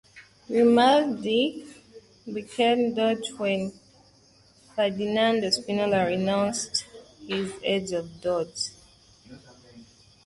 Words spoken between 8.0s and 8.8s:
doge.